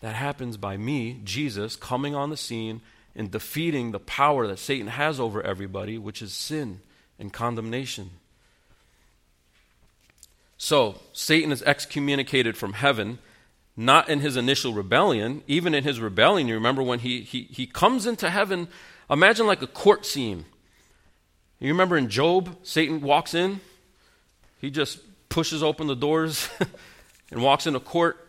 [0.00, 2.82] That happens by me, Jesus, coming on the scene
[3.16, 6.80] and defeating the power that Satan has over everybody, which is sin
[7.18, 8.10] and condemnation.
[10.58, 13.18] So, Satan is excommunicated from heaven
[13.76, 15.42] not in his initial rebellion.
[15.46, 18.68] Even in his rebellion, you remember when he, he, he comes into heaven,
[19.10, 20.44] imagine like a court scene.
[21.58, 23.60] You remember in Job, Satan walks in,
[24.64, 24.98] he just
[25.28, 26.48] pushes open the doors
[27.30, 28.26] and walks into court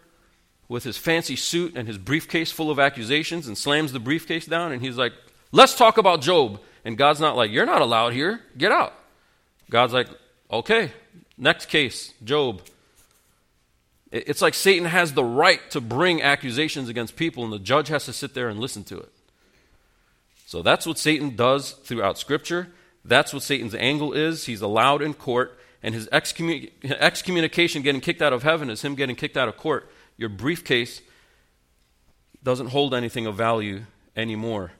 [0.67, 4.73] with his fancy suit and his briefcase full of accusations and slams the briefcase down
[4.73, 5.13] and he's like,
[5.53, 6.59] Let's talk about Job.
[6.83, 8.41] And God's not like, You're not allowed here.
[8.57, 8.93] Get out.
[9.69, 10.09] God's like,
[10.51, 10.91] Okay,
[11.37, 12.61] next case, Job.
[14.11, 18.05] It's like Satan has the right to bring accusations against people, and the judge has
[18.05, 19.11] to sit there and listen to it.
[20.45, 22.67] So that's what Satan does throughout Scripture.
[23.05, 24.45] That's what Satan's angle is.
[24.45, 29.15] He's allowed in court, and his excommunication, getting kicked out of heaven, is him getting
[29.15, 29.87] kicked out of court.
[30.17, 31.03] Your briefcase
[32.41, 33.83] doesn't hold anything of value
[34.15, 34.71] anymore.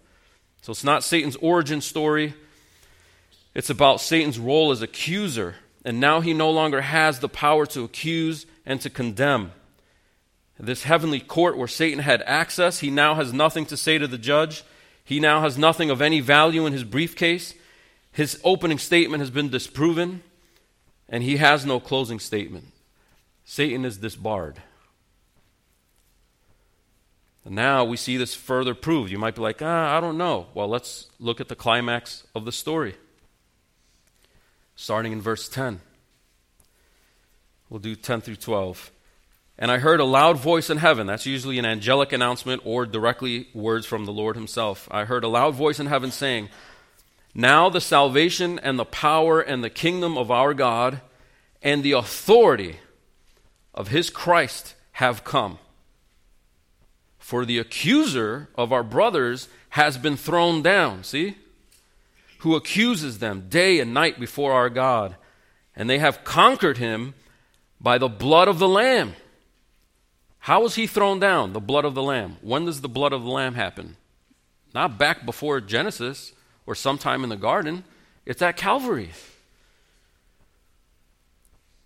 [0.63, 2.34] So it's not Satan's origin story,
[3.54, 5.58] it's about Satan's role as accuser.
[5.86, 9.52] And now he no longer has the power to accuse and to condemn.
[10.60, 14.18] This heavenly court where Satan had access, he now has nothing to say to the
[14.18, 14.63] judge.
[15.04, 17.54] He now has nothing of any value in his briefcase.
[18.12, 20.24] His opening statement has been disproven,
[21.08, 22.72] and he has no closing statement.
[23.44, 24.62] Satan is disbarred.
[27.46, 29.12] And now we see this further proved.
[29.12, 30.48] You might be like, ah, I don't know.
[30.56, 32.96] Well, let's look at the climax of the story.
[34.76, 35.80] Starting in verse 10.
[37.70, 38.91] We'll do 10 through 12.
[39.58, 41.08] And I heard a loud voice in heaven.
[41.08, 44.88] That's usually an angelic announcement or directly words from the Lord Himself.
[44.91, 46.50] I heard a loud voice in heaven saying,
[47.38, 51.02] Now the salvation and the power and the kingdom of our God
[51.62, 52.78] and the authority
[53.74, 55.60] of His Christ have come.
[57.19, 61.04] For the accuser of our brothers has been thrown down.
[61.04, 61.36] See?
[62.39, 65.17] Who accuses them day and night before our God.
[65.76, 67.15] And they have conquered him
[67.82, 69.15] by the blood of the Lamb.
[70.39, 71.52] How was he thrown down?
[71.52, 72.38] The blood of the Lamb.
[72.41, 73.98] When does the blood of the Lamb happen?
[74.74, 76.32] Not back before Genesis
[76.65, 77.84] or sometime in the garden.
[78.25, 79.12] It's at Calvary.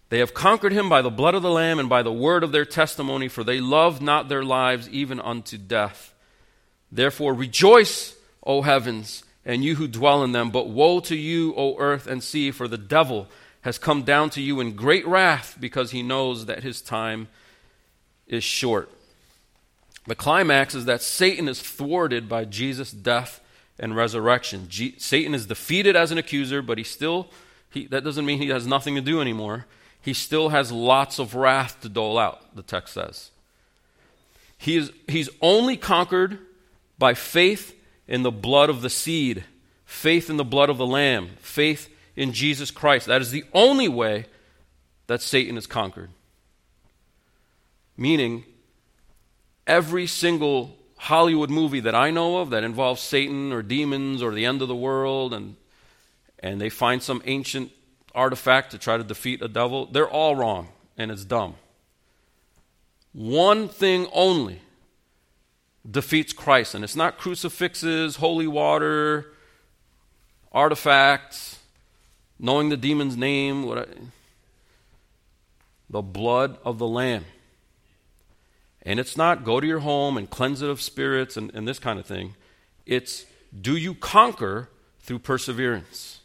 [0.10, 2.52] They have conquered him by the blood of the Lamb and by the word of
[2.52, 6.14] their testimony, for they loved not their lives even unto death.
[6.92, 10.50] Therefore, rejoice, O heavens, and you who dwell in them.
[10.50, 13.28] But woe to you, O earth and sea, for the devil
[13.62, 17.28] has come down to you in great wrath because he knows that his time
[18.26, 18.90] is short.
[20.08, 23.42] The climax is that Satan is thwarted by Jesus' death
[23.80, 24.68] and resurrection.
[24.98, 27.30] Satan is defeated as an accuser, but he still,
[27.70, 29.66] he, that doesn't mean he has nothing to do anymore.
[30.02, 33.32] He still has lots of wrath to dole out, the text says.
[34.58, 36.40] He is, he's only conquered
[36.98, 37.76] by faith
[38.08, 39.46] in the blood of the seed,
[39.86, 43.08] faith in the blood of the Lamb, faith in Jesus Christ.
[43.08, 44.26] That is the only way
[45.08, 46.10] that Satan is conquered.
[47.96, 48.44] Meaning,
[49.66, 54.46] every single Hollywood movie that I know of that involves Satan or demons or the
[54.46, 55.56] end of the world and
[56.42, 57.72] and they find some ancient
[58.16, 61.56] artifact to try to defeat a devil, they're all wrong and it's dumb.
[63.14, 64.62] One thing only
[65.90, 69.34] defeats Christ, and it's not crucifixes, holy water,
[70.52, 71.60] artifacts,
[72.38, 73.86] knowing the demon's name, what I,
[75.90, 77.26] the blood of the Lamb.
[78.84, 81.80] And it's not go to your home and cleanse it of spirits and, and this
[81.80, 82.36] kind of thing.
[82.86, 83.26] It's
[83.60, 84.70] do you conquer
[85.02, 86.20] through perseverance?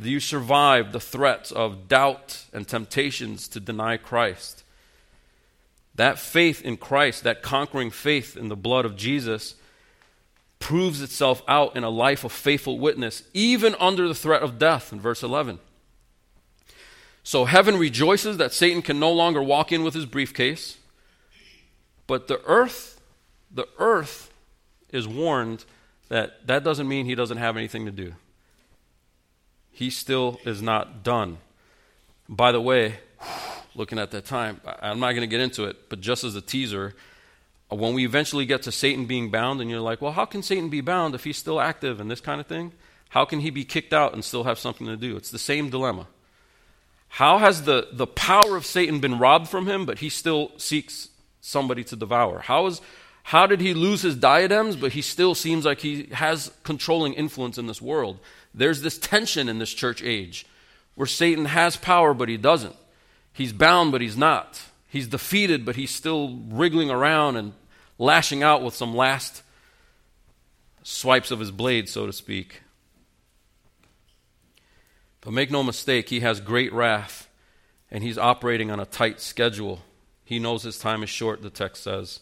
[0.00, 4.64] Do you survive the threats of doubt and temptations to deny Christ?
[5.94, 9.54] That faith in Christ, that conquering faith in the blood of Jesus,
[10.58, 14.92] proves itself out in a life of faithful witness, even under the threat of death,
[14.92, 15.58] in verse 11.
[17.24, 20.78] So heaven rejoices that Satan can no longer walk in with his briefcase,
[22.12, 23.00] but the earth,
[23.50, 24.30] the earth
[24.90, 25.64] is warned
[26.10, 28.12] that that doesn't mean he doesn't have anything to do.
[29.70, 31.38] He still is not done.
[32.28, 32.96] By the way,
[33.74, 34.60] looking at that time.
[34.82, 36.94] I'm not going to get into it, but just as a teaser,
[37.72, 40.42] uh, when we eventually get to Satan being bound, and you're like, well, how can
[40.42, 42.72] Satan be bound if he's still active and this kind of thing?
[43.08, 45.16] How can he be kicked out and still have something to do?
[45.16, 46.08] It's the same dilemma.
[47.08, 51.08] How has the, the power of Satan been robbed from him, but he still seeks
[51.42, 52.38] somebody to devour?
[52.38, 52.80] How, is,
[53.24, 57.58] how did he lose his diadems, but he still seems like he has controlling influence
[57.58, 58.18] in this world?
[58.54, 60.46] There's this tension in this church age
[60.94, 62.76] where Satan has power, but he doesn't.
[63.34, 64.60] He's bound, but he's not.
[64.88, 67.52] He's defeated, but he's still wriggling around and
[67.98, 69.42] lashing out with some last
[70.82, 72.62] swipes of his blade, so to speak.
[75.22, 77.28] But make no mistake, he has great wrath,
[77.90, 79.80] and he's operating on a tight schedule.
[80.32, 82.20] He knows his time is short, the text says.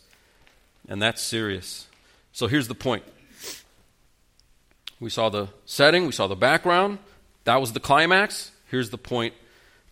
[0.88, 1.86] And that's serious.
[2.32, 3.04] So here's the point.
[4.98, 6.98] We saw the setting, we saw the background.
[7.44, 8.50] That was the climax.
[8.68, 9.34] Here's the point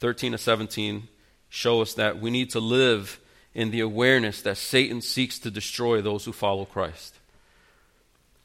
[0.01, 1.07] 13 to 17
[1.49, 3.21] show us that we need to live
[3.55, 7.15] in the awareness that Satan seeks to destroy those who follow Christ.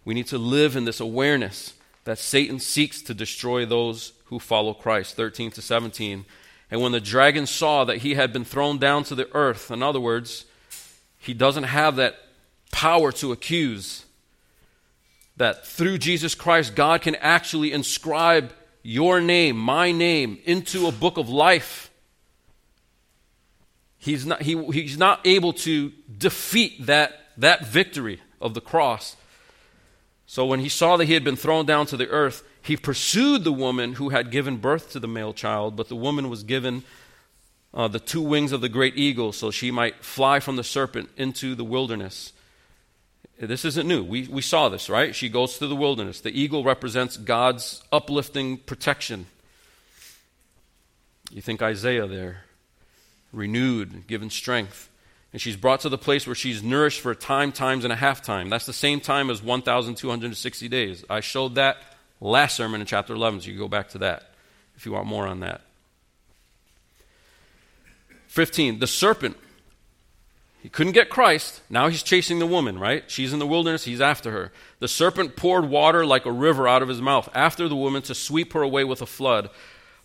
[0.05, 4.75] We need to live in this awareness that Satan seeks to destroy those who follow
[4.75, 5.15] Christ.
[5.15, 6.25] 13 to 17.
[6.73, 9.83] And when the dragon saw that he had been thrown down to the earth, in
[9.83, 10.45] other words,
[11.19, 12.15] he doesn't have that
[12.71, 14.05] power to accuse,
[15.37, 21.19] that through Jesus Christ, God can actually inscribe your name, my name, into a book
[21.19, 21.91] of life.
[23.99, 29.15] He's not, he, he's not able to defeat that, that victory of the cross.
[30.33, 33.43] So when he saw that he had been thrown down to the earth, he pursued
[33.43, 36.81] the woman who had given birth to the male child, but the woman was given
[37.71, 41.11] uh, the two wings of the great eagle so she might fly from the serpent
[41.17, 42.33] into the wilderness.
[43.39, 44.03] This isn't new.
[44.03, 45.15] We, we saw this, right?
[45.15, 46.21] She goes to the wilderness.
[46.21, 49.27] The eagle represents God's uplifting protection.
[51.29, 52.45] You think Isaiah there,
[53.31, 54.89] renewed, given strength.
[55.33, 57.95] And she's brought to the place where she's nourished for a time, times, and a
[57.95, 58.49] half time.
[58.49, 61.03] That's the same time as 1,260 days.
[61.09, 61.77] I showed that
[62.21, 64.31] last sermon in chapter 11, so you can go back to that
[64.77, 65.61] if you want more on that.
[68.27, 68.79] 15.
[68.79, 69.37] The serpent
[70.63, 71.61] he couldn't get Christ.
[71.69, 73.03] Now he's chasing the woman, right?
[73.11, 73.83] She's in the wilderness.
[73.83, 74.53] He's after her.
[74.79, 78.15] The serpent poured water like a river out of his mouth after the woman to
[78.15, 79.49] sweep her away with a flood.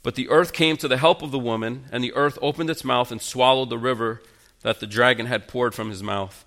[0.03, 2.83] But the earth came to the help of the woman, and the earth opened its
[2.83, 4.21] mouth and swallowed the river
[4.62, 6.44] that the dragon had poured from his mouth.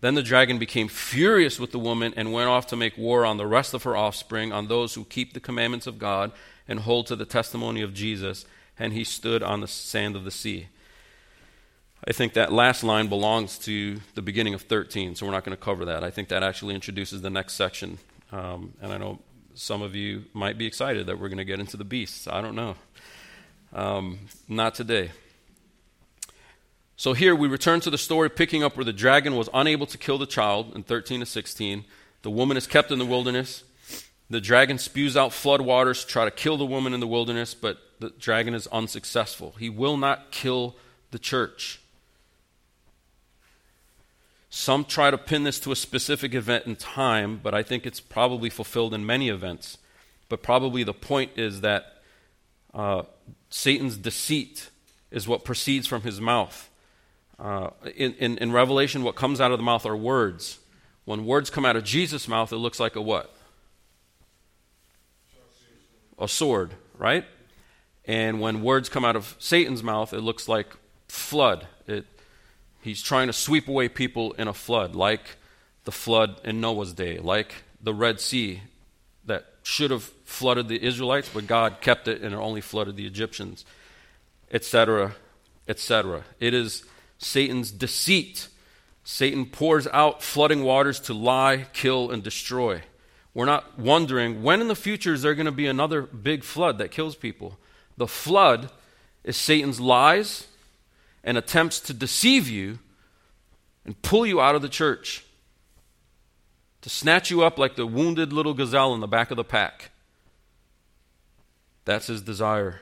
[0.00, 3.36] Then the dragon became furious with the woman and went off to make war on
[3.36, 6.30] the rest of her offspring, on those who keep the commandments of God
[6.68, 8.44] and hold to the testimony of Jesus.
[8.78, 10.68] And he stood on the sand of the sea.
[12.06, 15.56] I think that last line belongs to the beginning of 13, so we're not going
[15.56, 16.04] to cover that.
[16.04, 17.98] I think that actually introduces the next section.
[18.30, 19.18] Um, and I know
[19.54, 22.28] some of you might be excited that we're going to get into the beasts.
[22.28, 22.76] I don't know.
[23.72, 25.10] Um, not today.
[26.98, 29.96] So here we return to the story, picking up where the dragon was unable to
[29.96, 31.84] kill the child in 13 to 16.
[32.22, 33.62] The woman is kept in the wilderness.
[34.28, 37.54] The dragon spews out flood waters to try to kill the woman in the wilderness,
[37.54, 39.54] but the dragon is unsuccessful.
[39.60, 40.74] He will not kill
[41.12, 41.80] the church.
[44.50, 48.00] Some try to pin this to a specific event in time, but I think it's
[48.00, 49.78] probably fulfilled in many events.
[50.28, 52.02] But probably the point is that
[52.74, 53.04] uh,
[53.50, 54.70] Satan's deceit
[55.12, 56.67] is what proceeds from his mouth.
[57.38, 60.58] Uh, in, in, in Revelation, what comes out of the mouth are words.
[61.04, 63.32] When words come out of Jesus' mouth, it looks like a what?
[66.18, 67.24] A sword, right?
[68.04, 70.66] And when words come out of Satan's mouth, it looks like
[71.06, 71.66] flood.
[71.86, 72.06] It
[72.80, 75.36] He's trying to sweep away people in a flood, like
[75.84, 78.62] the flood in Noah's day, like the Red Sea
[79.24, 83.06] that should have flooded the Israelites, but God kept it and it only flooded the
[83.06, 83.64] Egyptians,
[84.50, 85.14] etc.,
[85.66, 86.22] etc.
[86.40, 86.84] It is
[87.18, 88.48] Satan's deceit.
[89.04, 92.82] Satan pours out flooding waters to lie, kill, and destroy.
[93.34, 96.78] We're not wondering when in the future is there going to be another big flood
[96.78, 97.58] that kills people.
[97.96, 98.70] The flood
[99.24, 100.46] is Satan's lies
[101.22, 102.78] and attempts to deceive you
[103.84, 105.24] and pull you out of the church,
[106.82, 109.90] to snatch you up like the wounded little gazelle in the back of the pack.
[111.84, 112.80] That's his desire.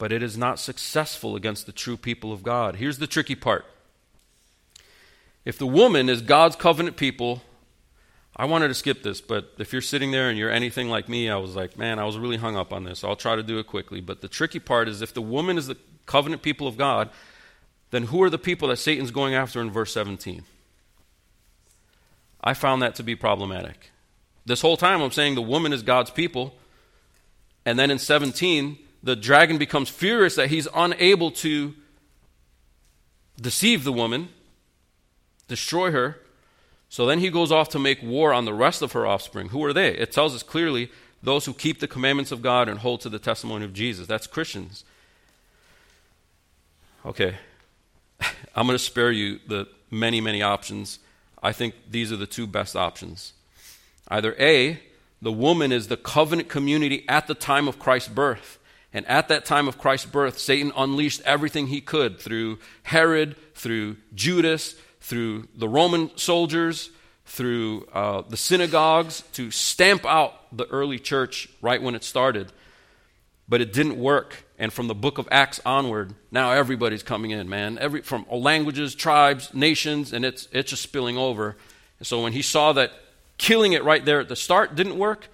[0.00, 2.76] But it is not successful against the true people of God.
[2.76, 3.66] Here's the tricky part.
[5.44, 7.42] If the woman is God's covenant people,
[8.34, 11.28] I wanted to skip this, but if you're sitting there and you're anything like me,
[11.28, 13.04] I was like, man, I was really hung up on this.
[13.04, 14.00] I'll try to do it quickly.
[14.00, 15.76] But the tricky part is if the woman is the
[16.06, 17.10] covenant people of God,
[17.90, 20.44] then who are the people that Satan's going after in verse 17?
[22.42, 23.90] I found that to be problematic.
[24.46, 26.54] This whole time I'm saying the woman is God's people.
[27.66, 31.74] And then in 17, the dragon becomes furious that he's unable to
[33.40, 34.28] deceive the woman,
[35.48, 36.18] destroy her.
[36.88, 39.50] So then he goes off to make war on the rest of her offspring.
[39.50, 39.96] Who are they?
[39.96, 40.90] It tells us clearly
[41.22, 44.06] those who keep the commandments of God and hold to the testimony of Jesus.
[44.06, 44.84] That's Christians.
[47.06, 47.36] Okay.
[48.54, 50.98] I'm going to spare you the many, many options.
[51.42, 53.32] I think these are the two best options.
[54.08, 54.80] Either A,
[55.22, 58.58] the woman is the covenant community at the time of Christ's birth.
[58.92, 63.96] And at that time of Christ's birth, Satan unleashed everything he could through Herod, through
[64.14, 66.90] Judas, through the Roman soldiers,
[67.24, 72.52] through uh, the synagogues to stamp out the early church right when it started.
[73.48, 74.44] But it didn't work.
[74.58, 77.78] And from the book of Acts onward, now everybody's coming in, man.
[77.78, 81.56] Every, from all languages, tribes, nations, and it's, it's just spilling over.
[81.98, 82.92] And so when he saw that
[83.38, 85.28] killing it right there at the start didn't work,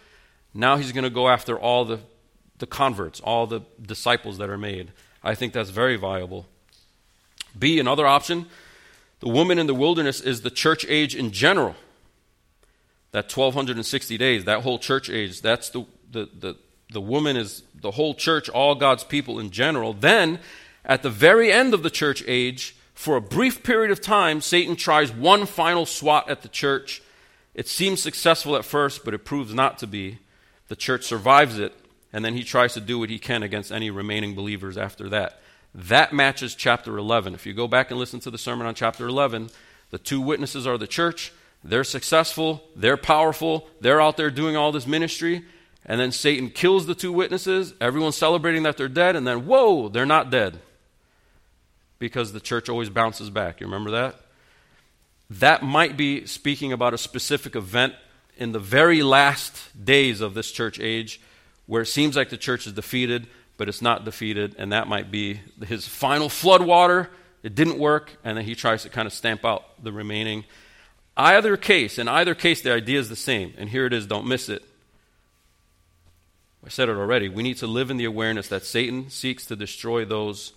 [0.53, 2.01] now he's going to go after all the,
[2.59, 4.93] the converts, all the disciples that are made.
[5.23, 6.47] I think that's very viable.
[7.59, 8.47] B, another option
[9.21, 11.75] the woman in the wilderness is the church age in general.
[13.13, 16.57] That 1260 days, that whole church age, that's the, the, the,
[16.93, 19.95] the woman is the whole church, all God's people in general.
[19.95, 20.39] Then,
[20.85, 24.77] at the very end of the church age, for a brief period of time, Satan
[24.77, 27.03] tries one final swat at the church.
[27.55, 30.19] It seems successful at first, but it proves not to be.
[30.69, 31.75] The church survives it,
[32.17, 35.39] and then he tries to do what he can against any remaining believers after that.
[35.75, 37.35] That matches chapter 11.
[37.35, 39.51] If you go back and listen to the sermon on chapter 11,
[39.91, 41.31] the two witnesses are the church.
[41.63, 45.45] They're successful, they're powerful, they're out there doing all this ministry.
[45.85, 47.75] And then Satan kills the two witnesses.
[47.83, 49.15] Everyone's celebrating that they're dead.
[49.15, 50.59] And then, whoa, they're not dead.
[51.99, 53.61] Because the church always bounces back.
[53.61, 54.23] You remember that?
[55.29, 57.93] That might be speaking about a specific event
[58.39, 61.21] in the very last days of this church age
[61.67, 65.11] where it seems like the church is defeated but it's not defeated, and that might
[65.11, 67.09] be his final floodwater.
[67.43, 70.45] It didn't work, and then he tries to kind of stamp out the remaining.
[71.17, 74.27] Either case, in either case, the idea is the same, and here it is, don't
[74.27, 74.63] miss it.
[76.65, 77.29] I said it already.
[77.29, 80.53] We need to live in the awareness that Satan seeks to destroy those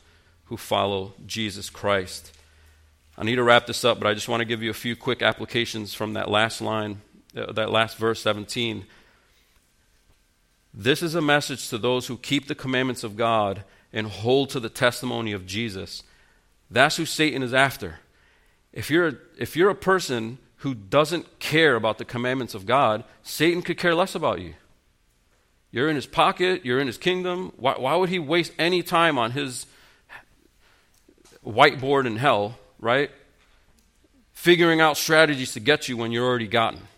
[0.45, 2.35] who follow Jesus Christ.
[3.17, 4.95] I need to wrap this up, but I just want to give you a few
[4.95, 7.01] quick applications from that last line,
[7.37, 8.85] uh, that last verse 17.
[10.73, 14.59] This is a message to those who keep the commandments of God and hold to
[14.59, 16.03] the testimony of Jesus.
[16.69, 17.99] That's who Satan is after.
[18.71, 23.61] If you're, if you're a person who doesn't care about the commandments of God, Satan
[23.61, 24.53] could care less about you.
[25.71, 27.53] You're in his pocket, you're in his kingdom.
[27.57, 29.65] Why, why would he waste any time on his
[31.45, 33.09] whiteboard in hell, right?
[34.33, 36.88] Figuring out strategies to get you when you're already gotten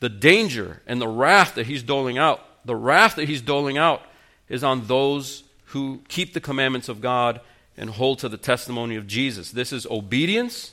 [0.00, 4.02] the danger and the wrath that he's doling out, the wrath that he's doling out
[4.48, 7.40] is on those who keep the commandments of God
[7.76, 9.50] and hold to the testimony of Jesus.
[9.50, 10.72] This is obedience,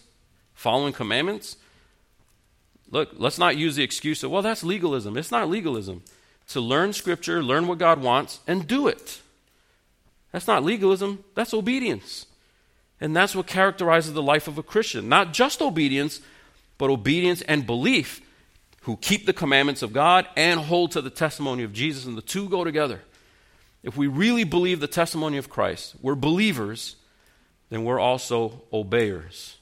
[0.54, 1.58] following commandments.
[2.90, 5.18] Look, let's not use the excuse of, well, that's legalism.
[5.18, 6.04] It's not legalism.
[6.50, 9.22] To learn Scripture, learn what God wants, and do it.
[10.32, 12.26] That's not legalism, that's obedience.
[13.00, 15.10] And that's what characterizes the life of a Christian.
[15.10, 16.22] Not just obedience,
[16.78, 18.22] but obedience and belief
[18.84, 22.22] who keep the commandments of God and hold to the testimony of Jesus, and the
[22.22, 23.02] two go together.
[23.82, 26.96] If we really believe the testimony of Christ, we're believers,
[27.70, 29.58] then we're also obeyers.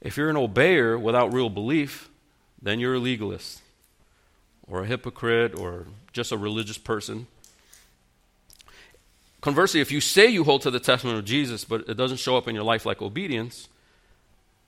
[0.00, 2.08] If you're an obeyer without real belief,
[2.62, 3.60] then you're a legalist
[4.68, 7.26] or a hypocrite or just a religious person.
[9.40, 12.36] Conversely, if you say you hold to the testimony of Jesus, but it doesn't show
[12.36, 13.68] up in your life like obedience,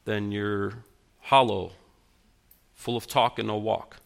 [0.05, 0.74] then you're
[1.20, 1.72] hollow,
[2.79, 3.97] full of talk and no walk.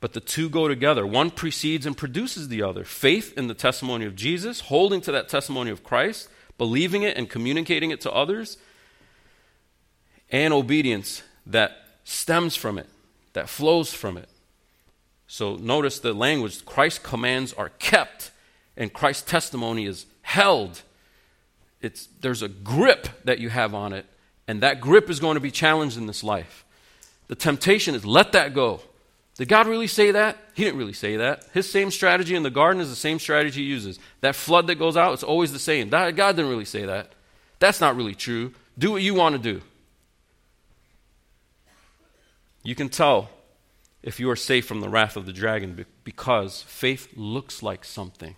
[0.00, 1.06] But the two go together.
[1.06, 2.82] One precedes and produces the other.
[2.82, 7.28] Faith in the testimony of Jesus, holding to that testimony of Christ, believing it and
[7.28, 8.56] communicating it to others,
[10.30, 12.88] and obedience that stems from it,
[13.34, 14.28] that flows from it.
[15.26, 18.30] So notice the language Christ's commands are kept
[18.78, 20.82] and Christ's testimony is held.
[21.82, 24.06] It's, there's a grip that you have on it,
[24.46, 26.64] and that grip is going to be challenged in this life.
[27.28, 28.80] The temptation is let that go.
[29.36, 30.36] Did God really say that?
[30.54, 31.44] He didn't really say that.
[31.52, 34.00] His same strategy in the garden is the same strategy he uses.
[34.20, 35.90] That flood that goes out, it's always the same.
[35.90, 37.12] God didn't really say that.
[37.60, 38.52] That's not really true.
[38.76, 39.62] Do what you want to do.
[42.64, 43.30] You can tell
[44.02, 48.34] if you are safe from the wrath of the dragon because faith looks like something.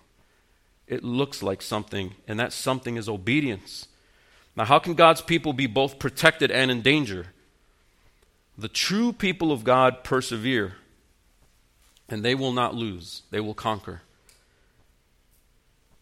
[0.86, 3.86] It looks like something, and that something is obedience.
[4.57, 7.28] Now, how can God's people be both protected and in danger?
[8.61, 10.74] The true people of God persevere,
[12.11, 14.02] and they will not lose, they will conquer.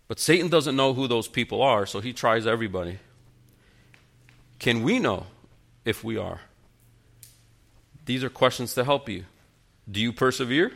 [0.09, 2.99] But Satan doesn't know who those people are, so he tries everybody.
[4.59, 5.27] Can we know
[5.85, 6.41] if we are?
[8.07, 9.25] These are questions to help you.
[9.89, 10.73] Do you persevere?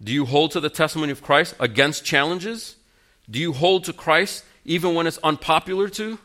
[0.00, 2.76] Do you hold to the testimony of Christ against challenges?
[3.28, 6.20] Do you hold to Christ even when it's unpopular to?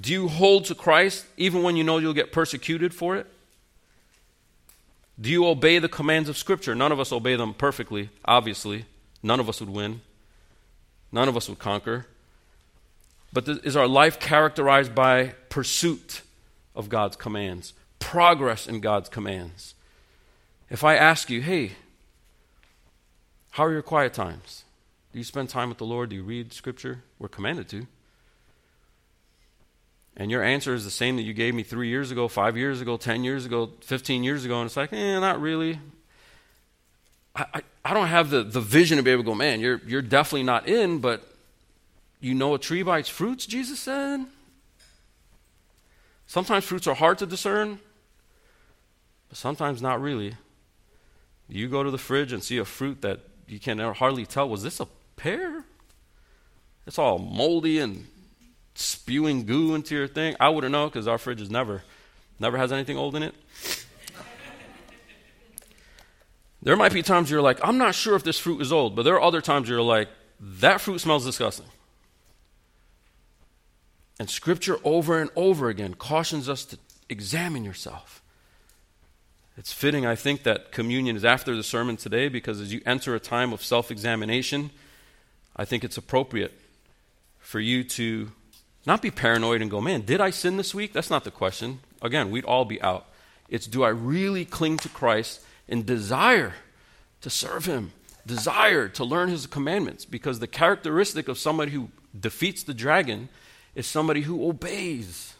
[0.00, 3.26] Do you hold to Christ even when you know you'll get persecuted for it?
[5.20, 6.74] Do you obey the commands of Scripture?
[6.74, 8.86] None of us obey them perfectly, obviously.
[9.22, 10.00] None of us would win.
[11.12, 12.06] None of us would conquer.
[13.32, 16.22] But is our life characterized by pursuit
[16.74, 19.74] of God's commands, progress in God's commands.
[20.68, 21.72] If I ask you, hey,
[23.52, 24.64] how are your quiet times?
[25.12, 26.10] Do you spend time with the Lord?
[26.10, 27.04] Do you read Scripture?
[27.20, 27.86] We're commanded to.
[30.16, 32.80] And your answer is the same that you gave me three years ago, five years
[32.80, 34.60] ago, 10 years ago, 15 years ago.
[34.60, 35.80] And it's like, eh, not really.
[37.34, 39.80] I, I, I don't have the, the vision to be able to go, man, you're,
[39.86, 41.26] you're definitely not in, but
[42.20, 44.24] you know a tree by its fruits, Jesus said?
[46.26, 47.80] Sometimes fruits are hard to discern,
[49.28, 50.34] but sometimes not really.
[51.48, 54.62] You go to the fridge and see a fruit that you can hardly tell was
[54.62, 54.86] this a
[55.16, 55.64] pear?
[56.86, 58.06] It's all moldy and
[58.74, 60.36] spewing goo into your thing.
[60.40, 61.82] I wouldn't know because our fridge is never,
[62.38, 63.34] never has anything old in it.
[66.62, 69.02] there might be times you're like, I'm not sure if this fruit is old, but
[69.02, 70.08] there are other times you're like,
[70.40, 71.66] that fruit smells disgusting.
[74.18, 78.22] And Scripture over and over again cautions us to examine yourself.
[79.56, 83.14] It's fitting, I think, that communion is after the sermon today because as you enter
[83.14, 84.70] a time of self examination,
[85.56, 86.52] I think it's appropriate
[87.38, 88.32] for you to
[88.86, 90.92] not be paranoid and go, man, did I sin this week?
[90.92, 91.80] That's not the question.
[92.02, 93.06] Again, we'd all be out.
[93.48, 96.54] It's do I really cling to Christ and desire
[97.20, 97.92] to serve Him,
[98.26, 100.04] desire to learn His commandments?
[100.04, 103.28] Because the characteristic of somebody who defeats the dragon
[103.74, 105.34] is somebody who obeys,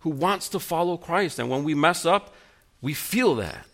[0.00, 1.38] who wants to follow Christ.
[1.38, 2.34] And when we mess up,
[2.80, 3.66] we feel that.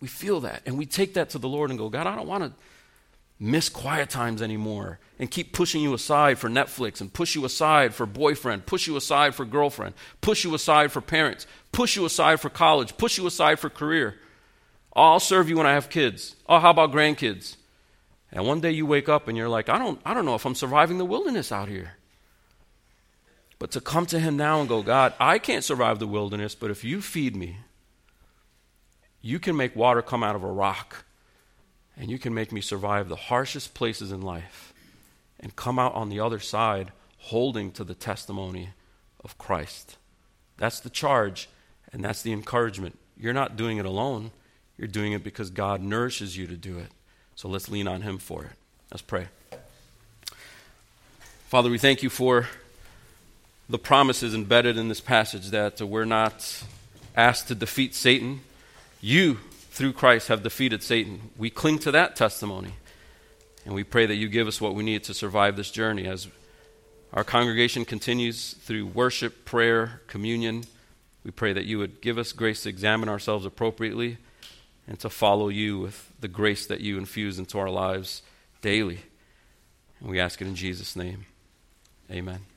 [0.00, 0.62] We feel that.
[0.66, 2.52] And we take that to the Lord and go, God, I don't want to
[3.40, 7.94] miss quiet times anymore and keep pushing you aside for Netflix and push you aside
[7.94, 12.38] for boyfriend, push you aside for girlfriend, push you aside for parents, push you aside
[12.38, 14.16] for college, push you aside for career.
[14.94, 16.36] Oh, I'll serve you when I have kids.
[16.46, 17.56] Oh, how about grandkids?
[18.30, 20.44] And one day you wake up and you're like, I don't, I don't know if
[20.44, 21.92] I'm surviving the wilderness out here.
[23.58, 26.70] But to come to Him now and go, God, I can't survive the wilderness, but
[26.70, 27.58] if you feed me,
[29.20, 31.04] you can make water come out of a rock,
[32.00, 34.72] and you can make me survive the harshest places in life
[35.38, 38.70] and come out on the other side holding to the testimony
[39.22, 39.98] of Christ.
[40.56, 41.50] That's the charge,
[41.92, 42.98] and that's the encouragement.
[43.18, 44.30] You're not doing it alone,
[44.78, 46.88] you're doing it because God nourishes you to do it.
[47.34, 48.52] So let's lean on Him for it.
[48.90, 49.28] Let's pray.
[51.48, 52.48] Father, we thank you for
[53.68, 56.64] the promises embedded in this passage that we're not
[57.14, 58.40] asked to defeat Satan.
[59.02, 59.38] You,
[59.70, 61.30] through Christ, have defeated Satan.
[61.38, 62.74] We cling to that testimony.
[63.64, 66.28] And we pray that you give us what we need to survive this journey as
[67.12, 70.64] our congregation continues through worship, prayer, communion.
[71.24, 74.18] We pray that you would give us grace to examine ourselves appropriately
[74.86, 78.22] and to follow you with the grace that you infuse into our lives
[78.62, 79.00] daily.
[80.00, 81.26] And we ask it in Jesus' name.
[82.10, 82.49] Amen.